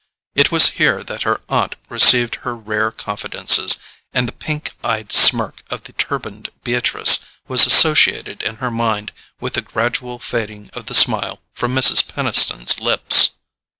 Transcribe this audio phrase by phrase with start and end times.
[0.33, 3.77] It was here that her aunt received her rare confidences,
[4.11, 9.53] and the pink eyed smirk of the turbaned Beatrice was associated in her mind with
[9.53, 12.03] the gradual fading of the smile from Mrs.
[12.07, 13.33] Peniston's lips.